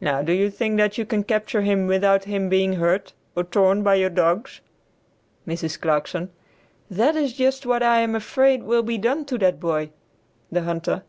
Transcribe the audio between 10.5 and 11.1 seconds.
The Hunter.